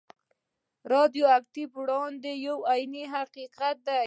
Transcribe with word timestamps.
د 0.03 0.03
راډیو 0.93 1.25
اکټیف 1.37 1.69
وړانګې 1.77 2.33
یو 2.47 2.57
عیني 2.71 3.03
حقیقت 3.15 3.77
دی. 3.87 3.99